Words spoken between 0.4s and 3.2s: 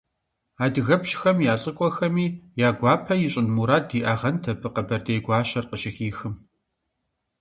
Адыгэпщхэм я лӀыкӀуэхэми я гуапэ